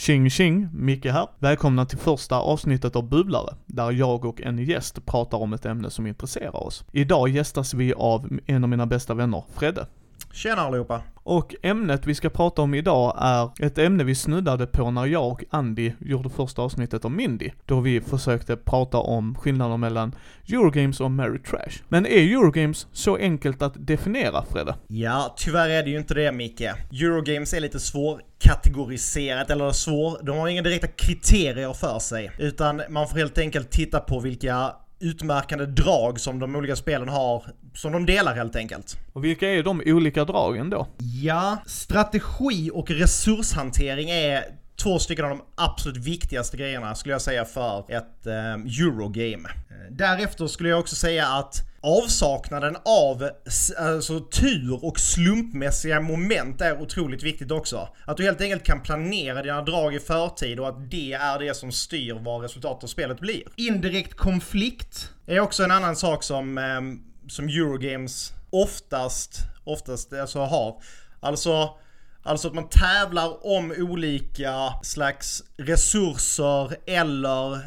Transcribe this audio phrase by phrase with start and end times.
[0.00, 1.28] Tjing tjing, Micke här.
[1.38, 5.90] Välkomna till första avsnittet av Bubblare, där jag och en gäst pratar om ett ämne
[5.90, 6.84] som intresserar oss.
[6.92, 9.86] Idag gästas vi av en av mina bästa vänner, Fredde.
[10.32, 11.02] Tjena allihopa!
[11.22, 15.28] Och ämnet vi ska prata om idag är ett ämne vi snuddade på när jag
[15.28, 20.14] och Andy gjorde första avsnittet om Mindy, då vi försökte prata om skillnaden mellan
[20.48, 21.82] Eurogames och Mary Trash.
[21.88, 24.74] Men är Eurogames så enkelt att definiera, Fredde?
[24.86, 26.60] Ja, tyvärr är det ju inte det Micke.
[26.92, 32.30] Eurogames är lite svårkategoriserat, eller svår, de har inga direkta kriterier för sig.
[32.38, 37.44] Utan man får helt enkelt titta på vilka utmärkande drag som de olika spelen har,
[37.74, 38.98] som de delar helt enkelt.
[39.12, 40.86] Och vilka är de olika dragen då?
[41.22, 44.44] Ja, strategi och resurshantering är
[44.82, 49.48] två stycken av de absolut viktigaste grejerna skulle jag säga för ett eh, Eurogame.
[49.48, 53.30] Eh, därefter skulle jag också säga att avsaknaden av
[53.78, 57.88] alltså, tur och slumpmässiga moment är otroligt viktigt också.
[58.04, 61.56] Att du helt enkelt kan planera dina drag i förtid och att det är det
[61.56, 63.42] som styr vad resultatet av spelet blir.
[63.56, 70.82] Indirekt konflikt är också en annan sak som, eh, som Eurogames oftast, oftast alltså har.
[71.20, 71.78] Alltså
[72.22, 77.58] Alltså att man tävlar om olika slags resurser eller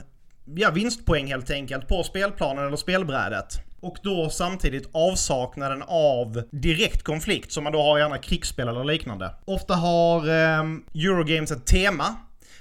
[0.56, 3.60] ja, vinstpoäng helt enkelt på spelplanen eller spelbrädet.
[3.80, 8.84] Och då samtidigt avsaknaden av direkt konflikt som man då har i andra krigsspel eller
[8.84, 9.36] liknande.
[9.46, 12.16] Ofta har eh, Eurogames ett tema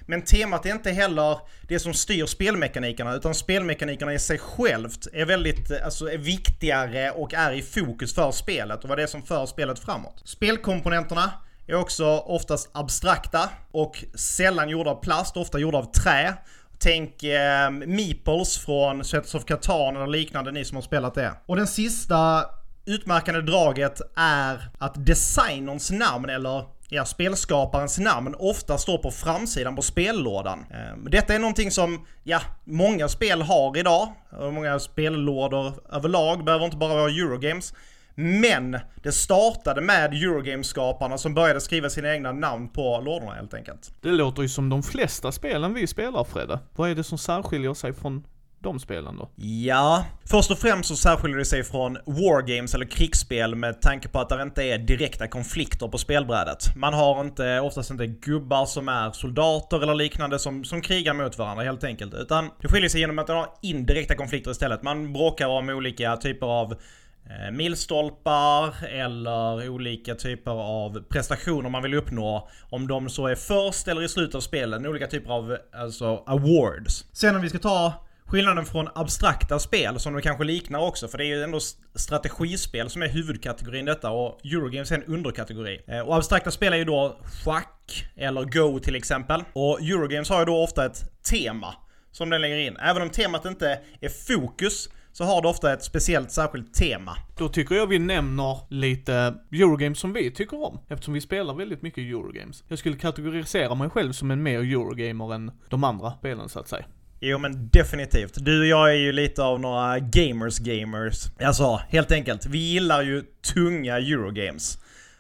[0.06, 5.24] men temat är inte heller det som styr spelmekanikerna, utan spelmekanikerna i sig självt är
[5.24, 9.22] väldigt, alltså är viktigare och är i fokus för spelet och vad det är som
[9.22, 10.22] för spelet framåt.
[10.24, 11.32] Spelkomponenterna
[11.66, 16.34] är också oftast abstrakta och sällan gjorda av plast, ofta gjorda av trä.
[16.78, 21.32] Tänk eh, Meeples från Sets of Catan eller liknande, ni som har spelat det.
[21.46, 22.44] Och den sista
[22.84, 29.82] utmärkande draget är att designerns namn eller ja, spelskaparens namn ofta står på framsidan på
[29.82, 30.64] spellådan.
[30.70, 34.12] Ehm, detta är någonting som, ja, många spel har idag.
[34.52, 37.74] Många spellådor överlag behöver inte bara vara Eurogames.
[38.14, 43.94] Men det startade med Eurogames-skaparna som började skriva sina egna namn på lådorna helt enkelt.
[44.00, 46.58] Det låter ju som de flesta spelen vi spelar Fredde.
[46.76, 48.24] Vad är det som särskiljer sig från
[48.62, 49.30] de spelen då?
[49.36, 54.20] Ja, först och främst så särskiljer det sig från wargames eller krigsspel med tanke på
[54.20, 56.76] att det inte är direkta konflikter på spelbrädet.
[56.76, 61.38] Man har inte, oftast inte gubbar som är soldater eller liknande som, som krigar mot
[61.38, 62.14] varandra helt enkelt.
[62.14, 64.82] Utan det skiljer sig genom att man har indirekta konflikter istället.
[64.82, 71.94] Man bråkar om olika typer av eh, milstolpar eller olika typer av prestationer man vill
[71.94, 72.48] uppnå.
[72.70, 74.86] Om de så är först eller i slutet av spelen.
[74.86, 77.04] Olika typer av alltså awards.
[77.12, 77.92] Sen om vi ska ta
[78.32, 81.60] skillnaden från abstrakta spel, som de kanske liknar också, för det är ju ändå
[81.94, 85.80] strategispel som är huvudkategorin detta och Eurogames är en underkategori.
[85.86, 89.44] Eh, och abstrakta spel är ju då schack eller Go till exempel.
[89.52, 91.74] Och Eurogames har ju då ofta ett tema
[92.10, 92.76] som den lägger in.
[92.76, 97.16] Även om temat inte är fokus så har det ofta ett speciellt särskilt tema.
[97.38, 101.82] Då tycker jag vi nämner lite Eurogames som vi tycker om, eftersom vi spelar väldigt
[101.82, 102.64] mycket Eurogames.
[102.68, 106.68] Jag skulle kategorisera mig själv som en mer Eurogamer än de andra spelen så att
[106.68, 106.84] säga.
[107.24, 108.44] Jo men definitivt.
[108.44, 111.26] Du och jag är ju lite av några gamers gamers.
[111.40, 112.46] Alltså, helt enkelt.
[112.46, 113.22] Vi gillar ju
[113.54, 114.78] tunga Eurogames.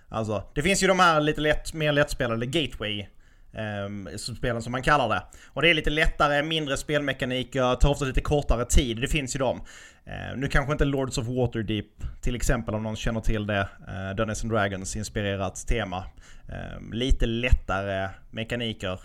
[0.08, 3.06] Alltså, det finns ju de här lite lätt, mer lättspelade Gateway
[3.54, 5.22] Ehm, spelen som man kallar det.
[5.46, 9.00] Och det är lite lättare, mindre spelmekanik, tar ofta lite kortare tid.
[9.00, 9.60] Det finns ju dem.
[10.06, 11.86] Ehm, nu kanske inte Lords of Waterdeep
[12.20, 13.68] till exempel om någon känner till det.
[13.88, 16.04] Ehm, Dungeons and Dragons inspirerat tema.
[16.92, 19.00] Lite lättare mekaniker.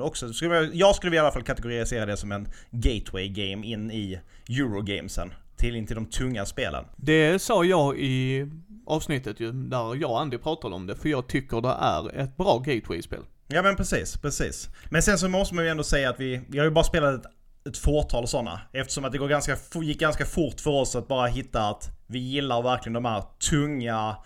[0.00, 3.90] Också, skulle jag, jag skulle i alla fall kategorisera det som en gateway game in
[3.90, 5.32] i Eurogamesen.
[5.56, 6.84] Till in till de tunga spelen.
[6.96, 8.46] Det sa jag i
[8.86, 12.36] avsnittet ju, där jag och Andy pratade om det, för jag tycker det är ett
[12.36, 13.22] bra gateway-spel.
[13.50, 14.68] Ja men precis, precis.
[14.90, 17.14] Men sen så måste man ju ändå säga att vi, vi har ju bara spelat
[17.14, 17.32] ett,
[17.68, 18.60] ett fåtal sådana.
[18.72, 22.18] Eftersom att det går ganska, gick ganska fort för oss att bara hitta att vi
[22.18, 24.16] gillar verkligen de här tunga,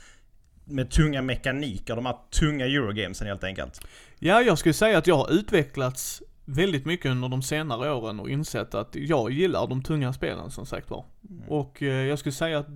[0.65, 3.81] med tunga mekaniker, de här tunga Eurogamesen helt enkelt.
[4.19, 8.31] Ja, jag skulle säga att jag har utvecklats väldigt mycket under de senare åren och
[8.31, 11.05] insett att jag gillar de tunga spelen som sagt var.
[11.31, 11.49] Mm.
[11.49, 12.69] Och eh, jag skulle säga att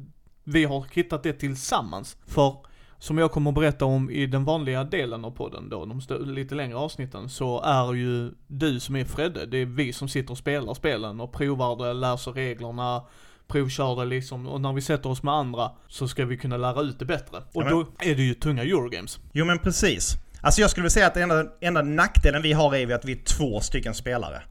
[0.44, 2.16] vi har hittat det tillsammans.
[2.26, 2.56] För
[2.98, 6.00] som jag kommer att berätta om i den vanliga delen av podden då, de
[6.34, 10.30] lite längre avsnitten, så är ju du som är Fredde, det är vi som sitter
[10.30, 13.02] och spelar spelen och provar det, läser reglerna,
[13.46, 16.80] provkör det liksom, och när vi sätter oss med andra så ska vi kunna lära
[16.80, 17.36] ut det bättre.
[17.52, 19.18] Och ja, då är det ju tunga Eurogames.
[19.32, 20.14] Jo men precis.
[20.40, 23.12] Alltså jag skulle vilja säga att enda, enda nackdelen vi har är ju att vi
[23.12, 24.42] är två stycken spelare.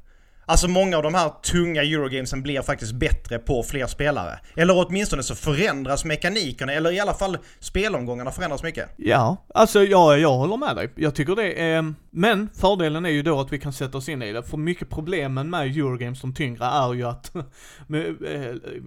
[0.46, 4.40] Alltså många av de här tunga Eurogamesen blir faktiskt bättre på fler spelare.
[4.56, 8.90] Eller åtminstone så förändras mekanikerna, eller i alla fall spelomgångarna förändras mycket.
[8.98, 10.90] Ja, alltså jag, jag håller med dig.
[10.96, 14.22] Jag tycker det är, men fördelen är ju då att vi kan sätta oss in
[14.22, 14.44] i det.
[14.44, 17.44] För mycket problemen med Eurogames som tyngre är ju att eh,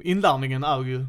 [0.02, 1.06] inlärningen är ju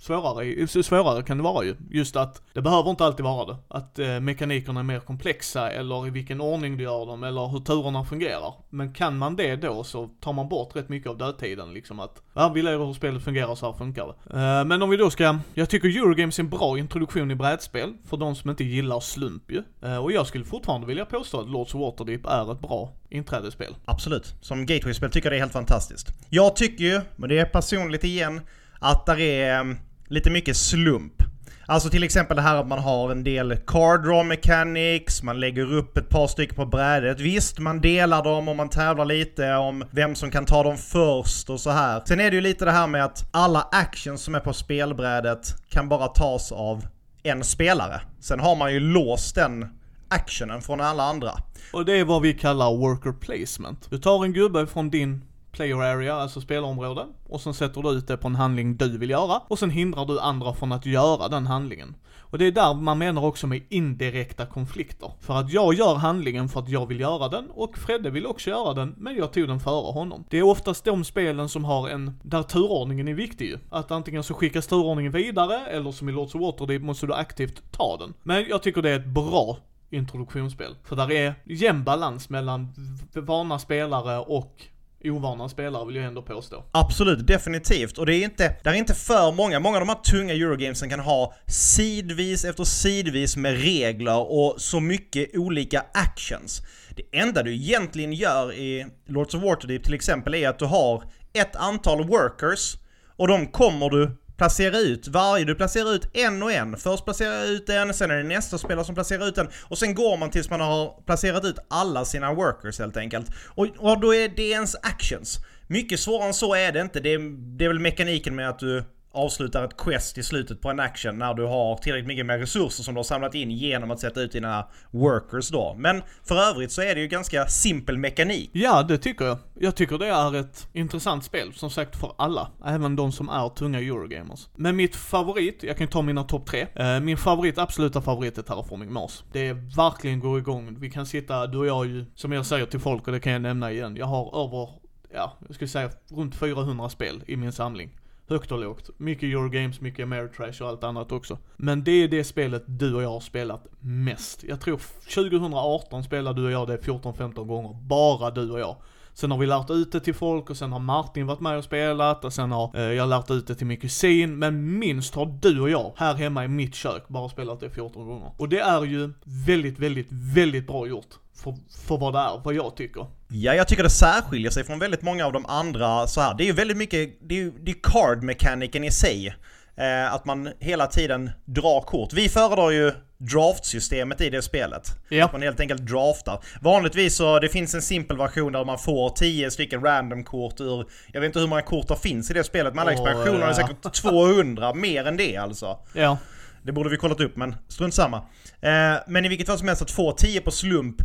[0.00, 1.76] svårare, svårare kan det vara ju.
[1.90, 3.56] Just att det behöver inte alltid vara det.
[3.68, 7.58] Att eh, mekanikerna är mer komplexa eller i vilken ordning du gör dem eller hur
[7.58, 8.54] turerna fungerar.
[8.70, 12.22] Men kan man det då så tar man bort rätt mycket av dödtiden liksom att,
[12.34, 14.38] ja vi lär hur spelet fungerar så här funkar det.
[14.38, 17.94] Eh, men om vi då ska, jag tycker Eurogames är en bra introduktion i brädspel
[18.08, 19.62] för de som inte gillar slump ju.
[19.82, 23.74] Eh, och jag skulle fortfarande vilja påstå att Lords of Waterdeep är ett bra inträdesspel.
[23.84, 24.34] Absolut.
[24.40, 26.08] Som gateway-spel tycker jag det är helt fantastiskt.
[26.28, 28.40] Jag tycker ju, men det är personligt igen,
[28.78, 29.76] att där är ehm,
[30.10, 31.22] lite mycket slump.
[31.66, 35.72] Alltså till exempel det här att man har en del card draw mechanics, man lägger
[35.72, 37.20] upp ett par stycken på brädet.
[37.20, 41.50] Visst, man delar dem och man tävlar lite om vem som kan ta dem först
[41.50, 42.02] och så här.
[42.06, 45.54] Sen är det ju lite det här med att alla actions som är på spelbrädet
[45.68, 46.86] kan bara tas av
[47.22, 48.00] en spelare.
[48.20, 49.66] Sen har man ju låst den
[50.08, 51.30] actionen från alla andra.
[51.72, 53.90] Och det är vad vi kallar worker placement.
[53.90, 57.06] Du tar en gubbe från din player area, alltså spelområde.
[57.26, 59.42] Och sen sätter du ut det på en handling du vill göra.
[59.48, 61.94] Och sen hindrar du andra från att göra den handlingen.
[62.30, 65.12] Och det är där man menar också med indirekta konflikter.
[65.20, 68.50] För att jag gör handlingen för att jag vill göra den och Fredde vill också
[68.50, 70.24] göra den, men jag tog den före honom.
[70.30, 73.58] Det är oftast de spelen som har en, där turordningen är viktig ju.
[73.70, 77.62] Att antingen så skickas turordningen vidare, eller som i Lords of Waterdeep måste du aktivt
[77.72, 78.14] ta den.
[78.22, 79.58] Men jag tycker det är ett bra
[79.90, 80.74] introduktionsspel.
[80.84, 82.68] För där är jämn balans mellan
[83.14, 84.64] vana spelare och
[85.04, 86.64] ovana spelare vill jag ändå påstå.
[86.72, 87.98] Absolut, definitivt.
[87.98, 89.60] Och det är inte, det är inte för många.
[89.60, 94.80] Många av de här tunga Eurogamesen kan ha sidvis efter sidvis med regler och så
[94.80, 96.62] mycket olika actions.
[96.96, 101.02] Det enda du egentligen gör i Lords of Waterdeep till exempel är att du har
[101.32, 102.76] ett antal workers
[103.16, 105.44] och de kommer du placera ut varje.
[105.44, 106.76] Du placerar ut en och en.
[106.76, 109.48] Först placerar ut en, sen är det nästa spelare som placerar ut en.
[109.62, 113.26] Och sen går man tills man har placerat ut alla sina workers helt enkelt.
[113.48, 115.38] Och, och då är det ens actions.
[115.66, 117.00] Mycket svårare än så är det inte.
[117.00, 117.18] Det är,
[117.58, 121.18] det är väl mekaniken med att du avslutar ett quest i slutet på en action
[121.18, 124.20] när du har tillräckligt mycket mer resurser som du har samlat in genom att sätta
[124.20, 125.74] ut dina workers då.
[125.78, 128.50] Men för övrigt så är det ju ganska simpel mekanik.
[128.52, 129.38] Ja, det tycker jag.
[129.58, 132.50] Jag tycker det är ett intressant spel, som sagt för alla.
[132.64, 134.48] Även de som är tunga Eurogamers.
[134.56, 136.66] Men mitt favorit, jag kan ju ta mina topp tre.
[136.74, 139.24] Eh, min favorit, absoluta favorit är Terraforming Mars.
[139.32, 140.76] Det är verkligen går igång.
[140.80, 143.32] Vi kan sitta, du och jag ju, som jag säger till folk och det kan
[143.32, 143.96] jag nämna igen.
[143.96, 144.68] Jag har över
[145.14, 147.90] ja, jag skulle säga runt 400 spel i min samling
[148.30, 148.90] högt och lågt.
[148.96, 151.38] Mycket Eurogames, mycket Ameritrash och allt annat också.
[151.56, 154.44] Men det är det spelet du och jag har spelat mest.
[154.44, 154.80] Jag tror
[155.14, 158.76] 2018 spelade du och jag det 14-15 gånger, bara du och jag.
[159.14, 161.64] Sen har vi lärt ut det till folk och sen har Martin varit med och
[161.64, 164.38] spelat och sen har eh, jag lärt ut det till min kusin.
[164.38, 168.06] Men minst har du och jag här hemma i mitt kök bara spelat det 14
[168.06, 168.32] gånger.
[168.36, 169.12] Och det är ju
[169.46, 171.54] väldigt, väldigt, väldigt bra gjort för,
[171.86, 173.06] för vad det är, vad jag tycker.
[173.28, 176.34] Ja, jag tycker det särskiljer sig från väldigt många av de andra så här.
[176.34, 179.34] Det är ju väldigt mycket, det är ju det är card-mekaniken i sig.
[179.80, 182.12] Eh, att man hela tiden drar kort.
[182.12, 184.82] Vi föredrar ju draftsystemet i det spelet.
[185.08, 185.24] Ja.
[185.24, 186.40] Att man helt enkelt draftar.
[186.60, 191.20] Vanligtvis så, det finns en simpel version där man får 10 stycken random-kort ur, jag
[191.20, 193.48] vet inte hur många kort det finns i det spelet, med alla oh, expansioner ja.
[193.48, 195.78] är säkert 200, mer än det alltså.
[195.92, 196.18] Ja.
[196.62, 198.16] Det borde vi kollat upp, men strunt samma.
[198.60, 200.96] Eh, men i vilket fall som helst, att få 10 på slump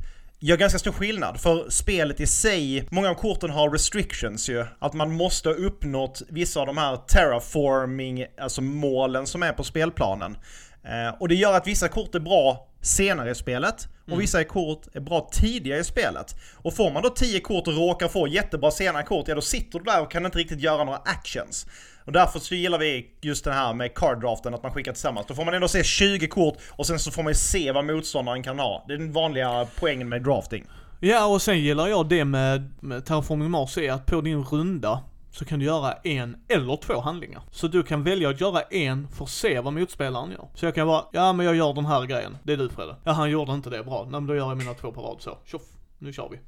[0.45, 1.39] gör ganska stor skillnad.
[1.39, 4.65] För spelet i sig, många av korten har restrictions ju.
[4.79, 9.63] Att man måste ha uppnått vissa av de här terraforming, alltså målen som är på
[9.63, 10.37] spelplanen.
[10.83, 14.19] Eh, och det gör att vissa kort är bra senare i spelet och mm.
[14.19, 16.35] vissa kort är bra tidigare i spelet.
[16.55, 19.79] Och får man då 10 kort och råkar få jättebra senare kort, ja då sitter
[19.79, 21.67] du där och kan inte riktigt göra några actions.
[22.05, 25.27] Och därför så gillar vi just den här med card draften, att man skickar tillsammans.
[25.27, 27.85] Då får man ändå se 20 kort och sen så får man ju se vad
[27.85, 28.85] motståndaren kan ha.
[28.87, 30.65] Det är den vanliga poängen med drafting.
[30.99, 35.01] Ja, och sen gillar jag det med, med Terraforming Mars är att på din runda
[35.35, 37.41] så kan du göra en eller två handlingar.
[37.51, 40.47] Så du kan välja att göra en för att se vad motspelaren gör.
[40.53, 42.37] Så jag kan vara, ja men jag gör den här grejen.
[42.43, 42.95] Det är du Fredde.
[43.03, 44.01] Ja han gjorde inte det bra.
[44.03, 45.37] Nej men då gör jag mina två på rad så.
[45.45, 45.61] Tjoff,
[45.97, 46.39] nu kör vi.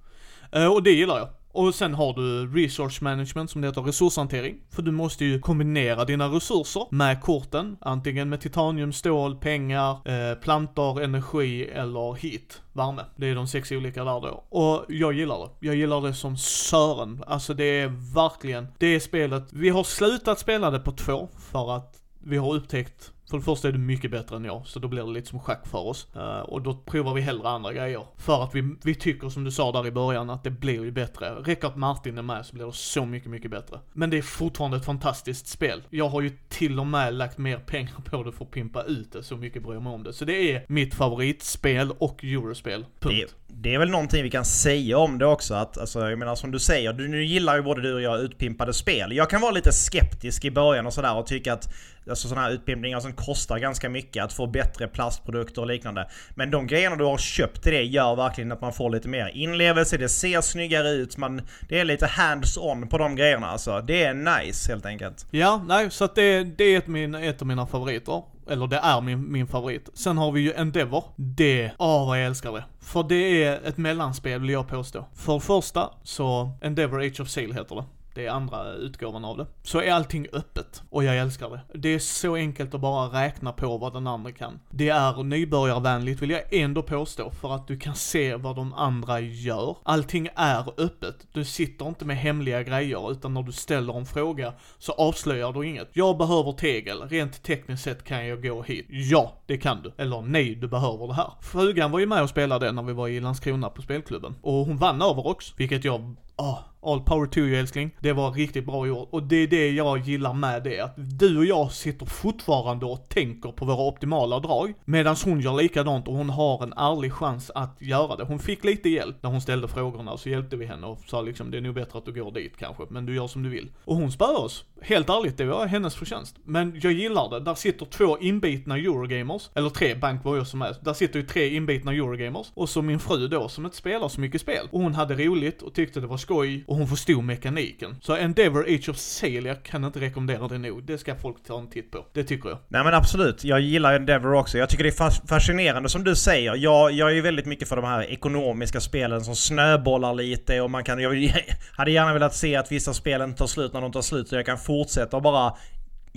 [0.60, 1.29] Uh, och det gillar jag.
[1.58, 4.56] Och sen har du resource management som det heter resurshantering.
[4.70, 7.78] För du måste ju kombinera dina resurser med korten.
[7.82, 13.02] Antingen med titanium, stål, pengar, eh, plantor, energi eller hit, värme.
[13.16, 14.44] Det är de sex olika där då.
[14.50, 15.68] Och jag gillar det.
[15.68, 17.24] Jag gillar det som sören.
[17.28, 19.44] Alltså det är verkligen, det är spelet.
[19.54, 23.67] Vi har slutat spela det på två för att vi har upptäckt för det första
[23.67, 26.07] är du mycket bättre än jag, så då blir det lite som schack för oss.
[26.15, 28.05] Uh, och då provar vi hellre andra grejer.
[28.17, 30.91] För att vi, vi tycker som du sa där i början att det blir ju
[30.91, 31.29] bättre.
[31.29, 33.79] Räcker att Martin är med så blir det så mycket, mycket bättre.
[33.93, 35.84] Men det är fortfarande ett fantastiskt spel.
[35.89, 39.12] Jag har ju till och med lagt mer pengar på det för att pimpa ut
[39.12, 40.13] det, så mycket bryr jag mig om det.
[40.13, 42.86] Så det är mitt favoritspel och Eurospel.
[43.00, 43.36] Punkt.
[43.48, 46.36] Det, det är väl någonting vi kan säga om det också att, alltså jag menar
[46.36, 49.15] som du säger, du, nu gillar ju både du och jag utpimpade spel.
[49.15, 51.74] Jag kan vara lite skeptisk i början och sådär och tycka att
[52.10, 56.10] alltså sådana här utbildningar som kostar ganska mycket, att få bättre plastprodukter och liknande.
[56.36, 59.32] Men de grejerna du har köpt till det gör verkligen att man får lite mer
[59.34, 63.82] inlevelse, det ser snyggare ut, man, det är lite hands-on på de grejerna alltså.
[63.82, 65.26] Det är nice helt enkelt.
[65.32, 68.24] Ja, nej, så att det, det är ett, min, ett av mina favoriter.
[68.50, 69.90] Eller det är min, min favorit.
[69.94, 71.04] Sen har vi ju Endeavor.
[71.16, 72.64] Det, åh oh, vad jag älskar det.
[72.82, 75.06] För det är ett mellanspel vill jag påstå.
[75.16, 77.84] För det första så, Endeavor Age of Seal heter det
[78.18, 80.84] det är andra utgåvan av det, så är allting öppet.
[80.90, 81.80] Och jag älskar det.
[81.80, 84.60] Det är så enkelt att bara räkna på vad den andra kan.
[84.70, 89.20] Det är nybörjarvänligt vill jag ändå påstå, för att du kan se vad de andra
[89.20, 89.78] gör.
[89.84, 91.28] Allting är öppet.
[91.32, 95.68] Du sitter inte med hemliga grejer, utan när du ställer en fråga så avslöjar du
[95.68, 95.90] inget.
[95.94, 98.86] Jag behöver tegel, rent tekniskt sett kan jag gå hit.
[98.90, 99.94] Ja, det kan du.
[99.98, 101.32] Eller nej, du behöver det här.
[101.42, 104.36] Frugan var ju med och spelade när vi var i Landskrona på spelklubben.
[104.42, 107.96] Och hon vann över också, vilket jag Oh, all power to you älskling.
[108.00, 109.10] Det var riktigt bra gjort.
[109.12, 110.79] Och det är det jag gillar med det.
[110.79, 114.74] Att du och jag sitter fortfarande och tänker på våra optimala drag.
[114.86, 118.24] Medan hon gör likadant och hon har en ärlig chans att göra det.
[118.24, 121.22] Hon fick lite hjälp när hon ställde frågorna och så hjälpte vi henne och sa
[121.22, 122.84] liksom det är nog bättre att du går dit kanske.
[122.89, 123.72] Men du gör som du vill.
[123.86, 124.65] Och hon spöar oss.
[124.81, 126.36] Helt ärligt, det var hennes förtjänst.
[126.43, 127.39] Men jag gillar det.
[127.39, 129.50] Där sitter två inbitna Eurogamers.
[129.53, 130.75] Eller tre, Bank var jag som är.
[130.81, 132.48] Där sitter ju tre inbitna Eurogamers.
[132.53, 134.67] Och så min fru då som inte spelar så mycket spel.
[134.72, 137.96] Och hon hade roligt och tyckte det var skoj och hon förstod mekaniken.
[138.02, 140.84] Så Endeavor Age of Sail, jag kan inte rekommendera det nog.
[140.84, 142.06] Det ska folk ta en titt på.
[142.14, 142.58] Det tycker jag.
[142.68, 144.58] Nej men absolut, jag gillar Endeavor också.
[144.58, 146.56] Jag tycker det är fascinerande som du säger.
[146.56, 150.72] Jag, jag är ju väldigt mycket för de här ekonomiska spelen som snöbollar lite och
[150.72, 151.00] man kan...
[151.00, 151.34] Jag
[151.72, 154.46] hade gärna velat se att vissa spelen tar slut när de tar slut så jag
[154.46, 155.54] kan fortsätta och bara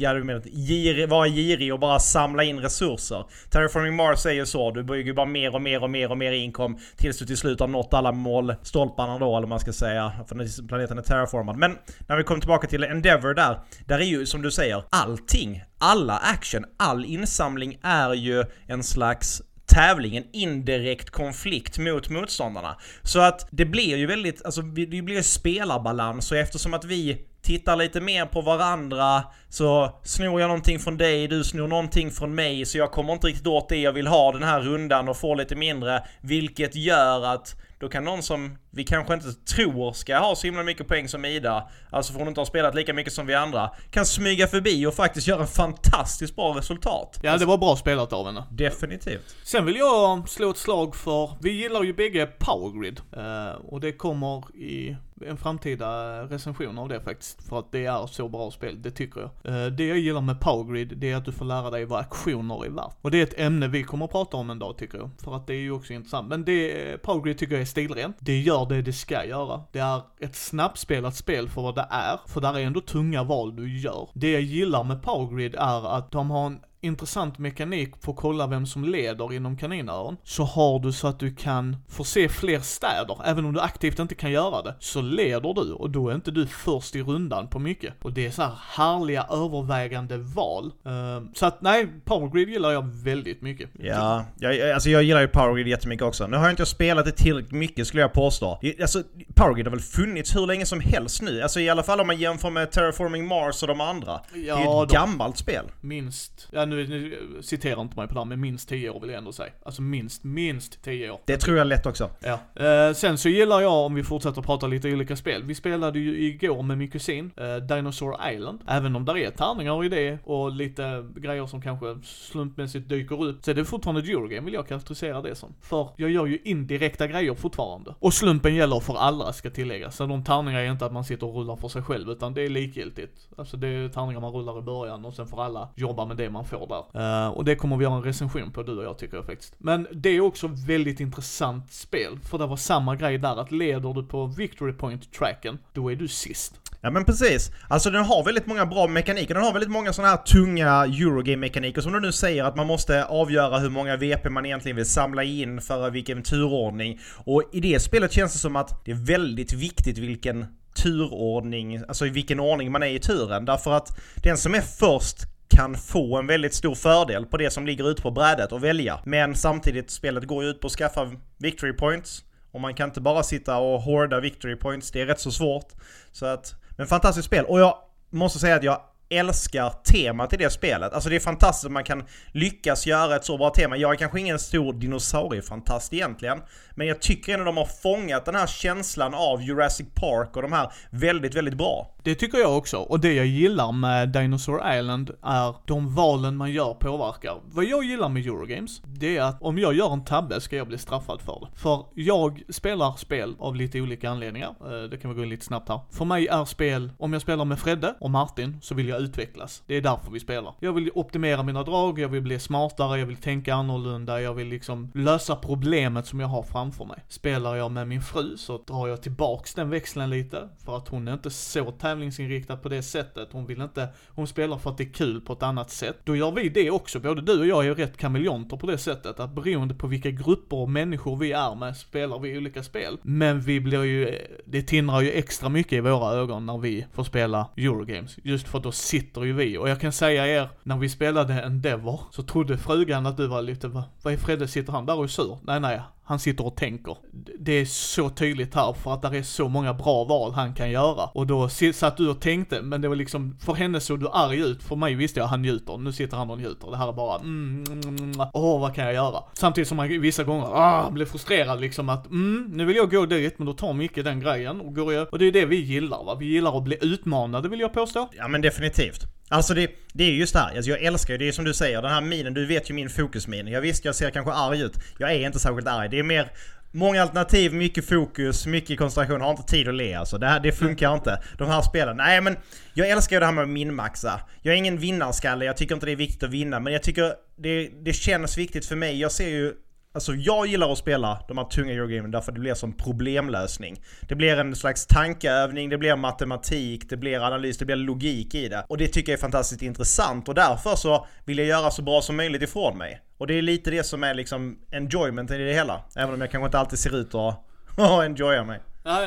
[0.00, 3.24] Ja, du menar vara girig och bara samla in resurser.
[3.50, 4.70] Terraforming Mars är ju så.
[4.70, 7.60] Du bygger bara mer och mer och mer och mer inkom tills du till slut
[7.60, 10.12] har nått alla målstolparna då, eller man ska säga.
[10.28, 11.56] För planeten är terraformad.
[11.56, 11.78] Men
[12.08, 13.60] när vi kommer tillbaka till Endeavor där.
[13.86, 15.62] Där är ju, som du säger, allting.
[15.78, 22.76] Alla action, all insamling är ju en slags tävling, en indirekt konflikt mot motståndarna.
[23.02, 27.76] Så att det blir ju väldigt, alltså det blir spelarbalans och eftersom att vi tittar
[27.76, 32.66] lite mer på varandra, så snor jag någonting från dig, du snor någonting från mig,
[32.66, 35.36] så jag kommer inte riktigt åt det jag vill ha den här rundan och får
[35.36, 40.34] lite mindre, vilket gör att då kan någon som vi kanske inte tror ska ha
[40.34, 43.26] så himla mycket poäng som Ida, alltså för hon inte har spelat lika mycket som
[43.26, 47.18] vi andra, kan smyga förbi och faktiskt göra en fantastiskt bra resultat.
[47.22, 48.44] Ja, det var bra spelat av henne.
[48.50, 49.36] Definitivt.
[49.44, 53.92] Sen vill jag slå ett slag för, vi gillar ju bägge Powergrid, uh, och det
[53.92, 58.82] kommer i en framtida recension av det faktiskt, för att det är så bra spel,
[58.82, 59.54] det tycker jag.
[59.54, 62.64] Eh, det jag gillar med Powergrid, det är att du får lära dig vad aktioner
[62.64, 62.96] är värt.
[63.00, 65.36] Och det är ett ämne vi kommer att prata om en dag tycker jag, för
[65.36, 66.28] att det är ju också intressant.
[66.28, 68.16] Men det, Powergrid tycker jag är stilrent.
[68.20, 69.64] Det gör det det ska göra.
[69.72, 73.56] Det är ett snabbspelat spel för vad det är, för där är ändå tunga val
[73.56, 74.08] du gör.
[74.14, 78.46] Det jag gillar med Powergrid är att de har en intressant mekanik för att kolla
[78.46, 82.60] vem som leder inom kaninöron, så har du så att du kan få se fler
[82.60, 83.16] städer.
[83.24, 86.30] Även om du aktivt inte kan göra det, så leder du och då är inte
[86.30, 87.94] du först i rundan på mycket.
[88.02, 90.72] Och det är så här härliga övervägande val.
[90.86, 93.70] Uh, så att nej, Powergrid gillar jag väldigt mycket.
[93.78, 96.26] Ja, jag, alltså jag gillar ju Powergrid jättemycket också.
[96.26, 98.60] Nu har jag inte spelat det tillräckligt mycket skulle jag påstå.
[98.80, 99.02] Alltså,
[99.34, 101.42] Powergrid har väl funnits hur länge som helst nu?
[101.42, 104.20] Alltså i alla fall om man jämför med Terraforming Mars och de andra.
[104.34, 105.64] Ja, det är ju ett de, gammalt spel.
[105.80, 106.48] Minst.
[106.52, 109.18] Ja, nu, nu citerar inte mig på det här, men minst 10 år vill jag
[109.18, 109.52] ändå säga.
[109.62, 111.20] Alltså minst, minst 10 år.
[111.24, 112.10] Det tror jag lätt också.
[112.20, 112.64] Ja.
[112.64, 116.20] Eh, sen så gillar jag, om vi fortsätter prata lite olika spel, vi spelade ju
[116.20, 118.60] igår med min kusin, eh, Dinosaur Island.
[118.66, 123.44] Även om där är tärningar i det och lite grejer som kanske slumpmässigt dyker upp,
[123.44, 125.54] så är det fortfarande ett Eurogame vill jag karaktärisera det som.
[125.60, 127.94] För jag gör ju indirekta grejer fortfarande.
[127.98, 129.96] Och slumpen gäller för alla ska tilläggas.
[129.96, 132.42] Så de tärningar är inte att man sitter och rullar för sig själv, utan det
[132.42, 133.28] är likgiltigt.
[133.36, 136.30] Alltså det är tärningar man rullar i början och sen får alla jobba med det
[136.30, 137.26] man får där.
[137.26, 139.54] Uh, och det kommer vi göra en recension på du och jag tycker jag faktiskt.
[139.58, 143.94] Men det är också väldigt intressant spel, för det var samma grej där att leder
[143.94, 146.60] du på victory point-tracken, då är du sist.
[146.82, 147.50] Ja men precis.
[147.68, 149.34] Alltså den har väldigt många bra mekaniker.
[149.34, 151.80] Den har väldigt många sådana här tunga Eurogame-mekaniker.
[151.80, 155.24] Som du nu säger att man måste avgöra hur många VP man egentligen vill samla
[155.24, 157.00] in för vilken turordning.
[157.16, 162.06] Och i det spelet känns det som att det är väldigt viktigt vilken turordning, alltså
[162.06, 163.44] i vilken ordning man är i turen.
[163.44, 165.16] Därför att den som är först
[165.50, 169.00] kan få en väldigt stor fördel på det som ligger ute på brädet och välja.
[169.04, 172.24] Men samtidigt, spelet går ju ut på att skaffa victory points.
[172.52, 175.68] Och man kan inte bara sitta och hårda victory points, det är rätt så svårt.
[176.12, 177.44] Så att, men fantastiskt spel.
[177.44, 177.74] Och jag
[178.10, 180.92] måste säga att jag älskar temat i det spelet.
[180.92, 183.76] Alltså det är fantastiskt att man kan lyckas göra ett så bra tema.
[183.76, 186.38] Jag är kanske ingen stor dinosauriefantast egentligen.
[186.74, 190.52] Men jag tycker ändå de har fångat den här känslan av Jurassic Park och de
[190.52, 191.94] här väldigt, väldigt bra.
[192.02, 192.76] Det tycker jag också.
[192.76, 197.40] Och det jag gillar med Dinosaur Island är de valen man gör påverkar.
[197.44, 200.68] Vad jag gillar med Eurogames, det är att om jag gör en tabbe ska jag
[200.68, 201.58] bli straffad för det.
[201.58, 204.54] För jag spelar spel av lite olika anledningar.
[204.60, 205.80] Eh, det kan vi gå in lite snabbt här.
[205.90, 209.62] För mig är spel, om jag spelar med Fredde och Martin, så vill jag utvecklas.
[209.66, 210.54] Det är därför vi spelar.
[210.60, 214.48] Jag vill optimera mina drag, jag vill bli smartare, jag vill tänka annorlunda, jag vill
[214.48, 217.04] liksom lösa problemet som jag har framför mig.
[217.08, 221.08] Spelar jag med min fru så drar jag tillbaks den växeln lite, för att hon
[221.08, 223.28] är inte så tävlingsinriktad på det sättet.
[223.32, 225.96] Hon vill inte, hon spelar för att det är kul på ett annat sätt.
[226.04, 228.78] Då gör vi det också, både du och jag är ju rätt kameleonter på det
[228.78, 232.98] sättet, att beroende på vilka grupper och människor vi är med spelar vi olika spel.
[233.02, 237.04] Men vi blir ju, det tindrar ju extra mycket i våra ögon när vi får
[237.04, 238.16] spela Eurogames.
[238.22, 241.42] Just för att då sitter ju vi, och jag kan säga er, när vi spelade
[241.42, 244.96] Endeavor, så trodde frugan att du var lite, vad, vad är Fredde, sitter han där
[244.96, 245.38] och är sur?
[245.42, 246.96] Nej nej, han sitter och tänker.
[247.38, 250.70] Det är så tydligt här för att det är så många bra val han kan
[250.70, 251.04] göra.
[251.04, 254.40] Och då satt du och tänkte, men det var liksom, för henne såg du arg
[254.40, 255.76] ut, för mig visste jag att han njuter.
[255.76, 256.70] Nu sitter han och njuter.
[256.70, 258.20] Det här är bara, mm, mm, mm, mm.
[258.34, 259.22] åh oh, vad kan jag göra?
[259.32, 263.06] Samtidigt som man vissa gånger, ah, blir frustrerad liksom att, mm, nu vill jag gå
[263.06, 265.56] dit, men då tar Micke den grejen och går jag, och det är det vi
[265.56, 266.14] gillar va.
[266.14, 268.08] Vi gillar att bli utmanade vill jag påstå.
[268.12, 269.19] Ja men definitivt.
[269.32, 271.54] Alltså det, det är just det här, alltså jag älskar ju, det är som du
[271.54, 273.46] säger, den här minen, du vet ju min fokusmin.
[273.46, 274.72] Jag visst, jag ser kanske arg ut.
[274.98, 275.88] Jag är inte särskilt arg.
[275.88, 276.30] Det är mer
[276.72, 280.18] Många alternativ, mycket fokus, mycket koncentration, har inte tid att le alltså.
[280.18, 281.22] Det, här, det funkar inte.
[281.38, 281.96] De här spelen.
[281.96, 282.36] Nej men,
[282.74, 284.20] jag älskar ju det här med att minmaxa.
[284.42, 286.60] Jag är ingen vinnarskalle, jag tycker inte det är viktigt att vinna.
[286.60, 289.00] Men jag tycker det, det känns viktigt för mig.
[289.00, 289.54] Jag ser ju
[289.94, 293.82] Alltså jag gillar att spela de här tunga Eurogamen därför det blir som problemlösning.
[294.08, 298.48] Det blir en slags tankeövning, det blir matematik, det blir analys, det blir logik i
[298.48, 298.64] det.
[298.68, 302.00] Och det tycker jag är fantastiskt intressant och därför så vill jag göra så bra
[302.02, 303.00] som möjligt ifrån mig.
[303.18, 305.84] Och det är lite det som är liksom enjoyment i det hela.
[305.96, 307.40] Även om jag kanske inte alltid ser ut att
[307.78, 308.60] enjoya mig.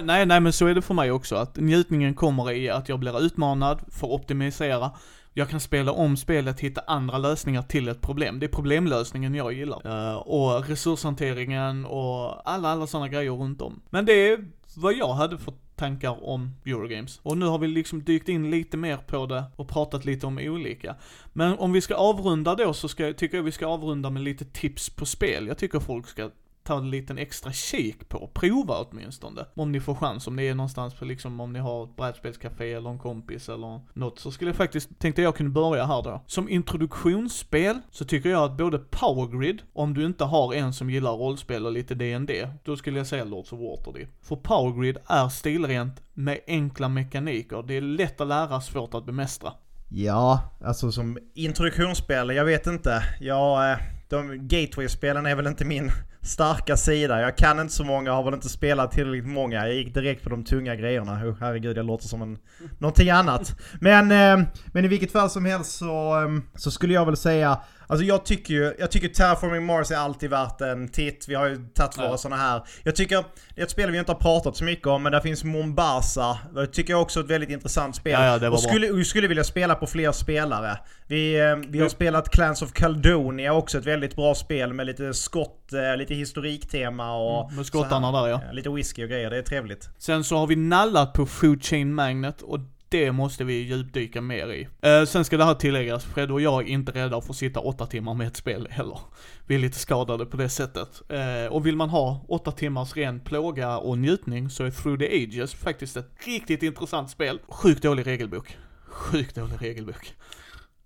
[0.04, 1.36] Nej, nej men så är det för mig också.
[1.36, 4.92] Att njutningen kommer i att jag blir utmanad, får optimisera
[5.36, 8.40] jag kan spela om spelet, hitta andra lösningar till ett problem.
[8.40, 10.12] Det är problemlösningen jag gillar.
[10.12, 13.82] Uh, och resurshanteringen och alla, alla sådana grejer runt om.
[13.90, 17.20] Men det är vad jag hade för tankar om Eurogames.
[17.24, 20.38] Och nu har vi liksom dykt in lite mer på det och pratat lite om
[20.38, 20.96] olika.
[21.34, 24.46] Men om vi ska avrunda då så ska, tycker jag vi ska avrunda med lite
[24.46, 25.48] tips på spel.
[25.48, 26.30] Jag tycker folk ska
[26.64, 28.30] ta en liten extra kik på.
[28.34, 29.46] Prova åtminstone.
[29.56, 32.74] Om ni får chans, om ni är någonstans på liksom, om ni har ett brädspelscafé
[32.74, 34.20] eller en kompis eller något.
[34.20, 36.22] Så skulle jag faktiskt, tänkte jag kunde börja här då.
[36.28, 41.12] Som introduktionsspel så tycker jag att både Powergrid, om du inte har en som gillar
[41.12, 42.32] rollspel och lite DND,
[42.64, 44.10] då skulle jag säga Lords of Waterdeep.
[44.22, 47.64] För Powergrid är stilrent med enkla mekaniker.
[47.68, 49.54] Det är lätt att lära, svårt att bemästra.
[49.90, 53.04] Ja, alltså som introduktionsspel, jag vet inte.
[53.20, 53.78] Jag, eh,
[54.10, 55.92] de gateway-spelen är väl inte min
[56.24, 57.22] starka sida.
[57.22, 59.68] Jag kan inte så många, har väl inte spelat tillräckligt många.
[59.68, 61.12] Jag gick direkt på de tunga grejerna.
[61.12, 62.38] Oh, herregud, jag låter som en,
[62.80, 63.60] någonting annat.
[63.82, 67.60] Men, eh, men i vilket fall som helst så, eh, så skulle jag väl säga
[67.94, 71.26] Alltså jag tycker ju, jag tycker Terraforming Mars är alltid värt en titt.
[71.28, 72.18] Vi har ju tagit våra ja.
[72.18, 72.64] sådana här.
[72.84, 73.24] Jag tycker,
[73.56, 76.40] det är ett spel vi inte har pratat så mycket om, men där finns Mombasa.
[76.56, 78.14] Det tycker jag också är ett väldigt intressant spel.
[78.14, 79.04] Ja, ja, och skulle, bra.
[79.04, 80.78] skulle vilja spela på fler spelare.
[81.08, 85.14] Vi, eh, vi har spelat Clans of Caldonia också, ett väldigt bra spel med lite
[85.14, 87.44] skott, eh, lite historiktema och...
[87.44, 88.42] Mm, med skottarna där ja.
[88.52, 89.90] Lite whisky och grejer, det är trevligt.
[89.98, 92.60] Sen så har vi nallat på Food Chain Magnet och
[92.94, 94.68] det måste vi djupdyka mer i.
[94.82, 97.60] Eh, sen ska det här tilläggas, Fred och jag är inte rädda för att sitta
[97.60, 99.00] åtta timmar med ett spel heller.
[99.48, 101.02] Vi är lite skadade på det sättet.
[101.10, 105.24] Eh, och vill man ha åtta timmars ren plåga och njutning så är Through the
[105.24, 107.40] Ages faktiskt ett riktigt intressant spel.
[107.48, 108.58] Sjukt dålig regelbok.
[108.86, 110.14] Sjukt dålig regelbok.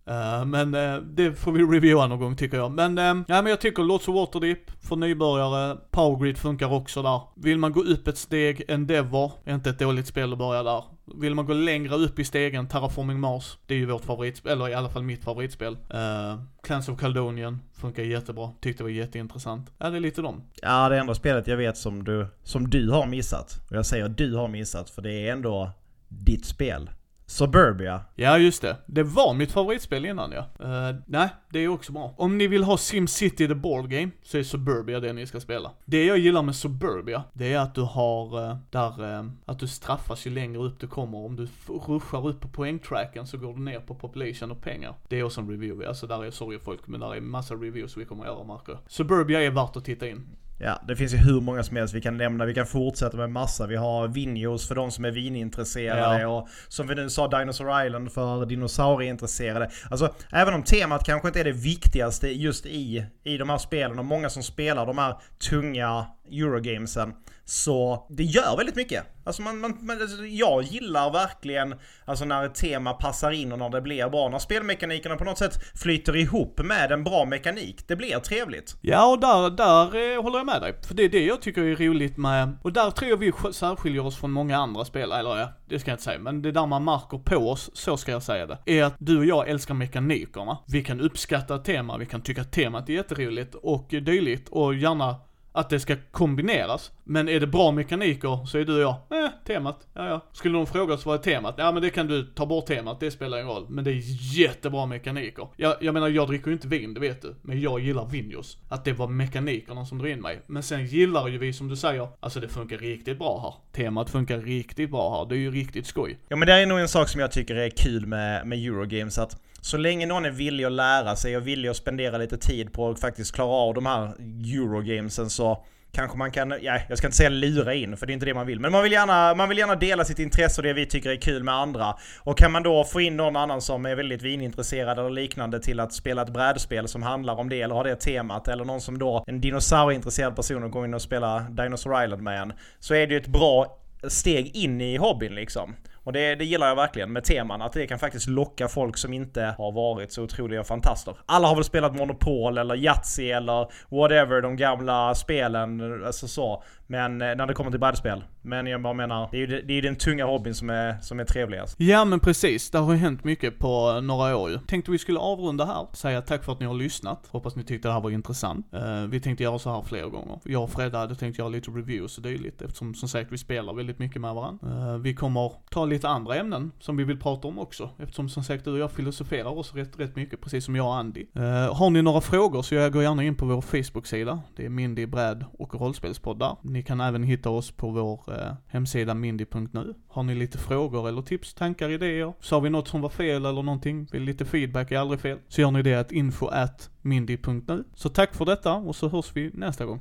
[0.09, 2.71] Uh, men uh, det får vi reviewa någon gång tycker jag.
[2.71, 7.21] Men, uh, ja, men jag tycker Lots of Waterdeep för nybörjare, Powergrid funkar också där.
[7.35, 10.96] Vill man gå upp ett steg, Endeavor är inte ett dåligt spel att börja där.
[11.15, 14.69] Vill man gå längre upp i stegen, Terraforming Mars, det är ju vårt favoritspel, eller
[14.69, 15.73] i alla fall mitt favoritspel.
[15.73, 19.71] Uh, Clans of Caledonian funkar jättebra, tyckte det var jätteintressant.
[19.77, 20.43] Ja, det är lite dem.
[20.61, 23.61] Ja, det enda spelet jag vet som du, som du har missat.
[23.69, 25.71] Och jag säger du har missat, för det är ändå
[26.07, 26.89] ditt spel.
[27.29, 28.01] Suburbia.
[28.15, 28.77] Ja, just det.
[28.85, 30.65] Det var mitt favoritspel innan ja.
[30.65, 32.13] Uh, nej, det är också bra.
[32.17, 35.71] Om ni vill ha SimCity the Board Game, så är Suburbia det ni ska spela.
[35.85, 39.67] Det jag gillar med Suburbia, det är att du har, uh, där, uh, att du
[39.67, 41.17] straffas ju längre upp du kommer.
[41.17, 44.95] Om du ruschar upp på poängtracken så går du ner på population och pengar.
[45.07, 47.97] Det är också en review, alltså där är sorry folk, men där är massa reviews
[47.97, 48.75] vi kommer att göra Marco.
[48.87, 50.27] Suburbia är värt att titta in.
[50.59, 52.45] Ja, det finns ju hur många som helst vi kan nämna.
[52.45, 53.67] Vi kan fortsätta med massa.
[53.67, 56.27] Vi har Vinjos för de som är vinintresserade ja.
[56.27, 59.69] och som vi nu sa Dinosaur Island för dinosaurieintresserade.
[59.89, 63.99] Alltså, även om temat kanske inte är det viktigaste just i, i de här spelen
[63.99, 65.15] och många som spelar de här
[65.49, 67.13] tunga Eurogamesen
[67.49, 69.03] så det gör väldigt mycket.
[69.23, 73.59] Alltså man, man, man, alltså jag gillar verkligen alltså när ett tema passar in och
[73.59, 74.29] när det blir bra.
[74.29, 77.87] När spelmekanikerna på något sätt flyter ihop med en bra mekanik.
[77.87, 78.75] Det blir trevligt.
[78.81, 80.73] Ja, och där, där eh, håller jag med dig.
[80.87, 84.05] För det är det jag tycker är roligt med, och där tror jag vi särskiljer
[84.05, 86.65] oss från många andra spel, eller ja, det ska jag inte säga, men det där
[86.65, 89.73] man märker på oss, så ska jag säga det, är att du och jag älskar
[89.73, 90.57] mekanikerna.
[90.67, 95.15] Vi kan uppskatta tema, vi kan tycka temat är jätteroligt och dylikt och gärna
[95.57, 96.91] att det ska kombineras.
[97.03, 100.25] Men är det bra mekaniker så är du och jag, eh, temat, ja ja.
[100.33, 101.55] Skulle någon fråga oss vad är temat?
[101.57, 103.65] Ja men det kan du ta bort temat, det spelar ingen roll.
[103.69, 104.01] Men det är
[104.39, 105.47] jättebra mekaniker.
[105.55, 107.35] Jag, jag menar jag dricker ju inte vin, det vet du.
[107.41, 108.57] Men jag gillar Vinjos.
[108.69, 110.41] Att det var mekanikerna som drog in mig.
[110.47, 113.83] Men sen gillar ju vi som du säger, alltså det funkar riktigt bra här.
[113.83, 116.19] Temat funkar riktigt bra här, det är ju riktigt skoj.
[116.27, 119.17] Ja men det är nog en sak som jag tycker är kul med, med Eurogames
[119.17, 122.73] att så länge någon är villig att lära sig och villig att spendera lite tid
[122.73, 124.13] på att faktiskt klara av de här
[124.53, 128.13] Eurogamesen så kanske man kan, ja, jag ska inte säga lura in för det är
[128.13, 128.59] inte det man vill.
[128.59, 131.15] Men man vill gärna, man vill gärna dela sitt intresse och det vi tycker är
[131.15, 131.95] kul med andra.
[132.19, 135.79] Och kan man då få in någon annan som är väldigt vinintresserad eller liknande till
[135.79, 138.47] att spela ett brädspel som handlar om det eller har det temat.
[138.47, 142.41] Eller någon som då, en dinosaurieintresserad person och går in och spelar Dinosaur Island med
[142.41, 142.53] en.
[142.79, 145.75] Så är det ju ett bra steg in i hobbyn liksom.
[146.07, 149.13] Och det, det gillar jag verkligen med teman, att det kan faktiskt locka folk som
[149.13, 151.15] inte har varit så otroliga fantaster.
[151.25, 156.63] Alla har väl spelat Monopol eller Yatzy eller whatever, de gamla spelen, alltså så.
[156.87, 158.23] Men eh, när det kommer till brädspel.
[158.41, 161.19] Men jag bara menar, det är ju det är den tunga hobbyn som är, som
[161.19, 161.75] är trevligast.
[161.79, 164.57] Ja men precis, det har ju hänt mycket på några år ju.
[164.57, 167.27] Tänkte vi skulle avrunda här, säga tack för att ni har lyssnat.
[167.31, 168.65] Hoppas ni tyckte det här var intressant.
[168.73, 170.39] Uh, vi tänkte göra så här fler gånger.
[170.43, 173.73] Jag och Fredda hade tänkt göra lite reviews och dylikt eftersom som sagt vi spelar
[173.73, 174.67] väldigt mycket med varandra.
[174.67, 177.89] Uh, vi kommer ta lite andra ämnen som vi vill prata om också.
[177.97, 180.95] Eftersom som sagt du och jag filosoferar oss rätt, rätt mycket, precis som jag och
[180.95, 181.25] Andy.
[181.33, 184.41] Eh, har ni några frågor så jag går gärna in på vår Facebook-sida.
[184.55, 186.57] Det är Mindy, Bräd och rollspelspoddar.
[186.61, 189.93] Ni kan även hitta oss på vår eh, hemsida mindy.nu.
[190.07, 192.33] Har ni lite frågor eller tips, tankar, idéer?
[192.39, 194.07] Sa vi något som var fel eller någonting?
[194.11, 195.37] Vill lite feedback är aldrig fel.
[195.47, 197.83] Så gör ni det att info at mindy.nu.
[197.93, 199.99] Så tack för detta och så hörs vi nästa gång.